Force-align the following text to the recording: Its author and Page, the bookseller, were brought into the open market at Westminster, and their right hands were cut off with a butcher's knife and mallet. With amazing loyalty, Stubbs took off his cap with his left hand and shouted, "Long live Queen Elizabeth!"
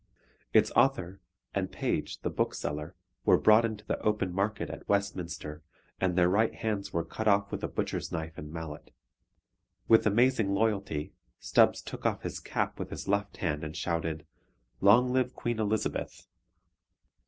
Its 0.51 0.71
author 0.71 1.21
and 1.53 1.71
Page, 1.71 2.21
the 2.21 2.31
bookseller, 2.31 2.95
were 3.23 3.37
brought 3.37 3.63
into 3.63 3.85
the 3.85 3.99
open 3.99 4.33
market 4.33 4.67
at 4.67 4.89
Westminster, 4.89 5.61
and 5.99 6.15
their 6.15 6.27
right 6.27 6.55
hands 6.55 6.91
were 6.91 7.05
cut 7.05 7.27
off 7.27 7.51
with 7.51 7.63
a 7.63 7.67
butcher's 7.67 8.11
knife 8.11 8.35
and 8.35 8.51
mallet. 8.51 8.95
With 9.87 10.07
amazing 10.07 10.55
loyalty, 10.55 11.13
Stubbs 11.37 11.83
took 11.83 12.03
off 12.03 12.23
his 12.23 12.39
cap 12.39 12.79
with 12.79 12.89
his 12.89 13.07
left 13.07 13.37
hand 13.37 13.63
and 13.63 13.77
shouted, 13.77 14.25
"Long 14.79 15.13
live 15.13 15.35
Queen 15.35 15.59
Elizabeth!" 15.59 16.25